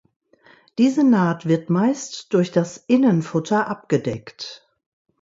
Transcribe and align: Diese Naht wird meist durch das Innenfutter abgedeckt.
Diese 0.79 1.03
Naht 1.03 1.45
wird 1.47 1.69
meist 1.69 2.33
durch 2.33 2.51
das 2.51 2.75
Innenfutter 2.77 3.67
abgedeckt. 3.67 4.67